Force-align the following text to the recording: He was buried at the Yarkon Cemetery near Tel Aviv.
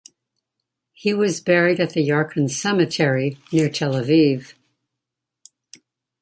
He 0.93 1.13
was 1.13 1.41
buried 1.41 1.79
at 1.79 1.91
the 1.91 2.01
Yarkon 2.01 2.49
Cemetery 2.49 3.37
near 3.53 3.69
Tel 3.69 3.93
Aviv. 3.93 4.55